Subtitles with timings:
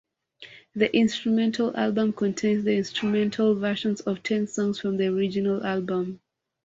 [0.73, 6.21] The instrumental album contains the instrumental versions of ten songs from the original album.